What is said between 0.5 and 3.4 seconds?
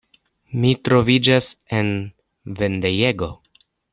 Mi troviĝas en vendejego.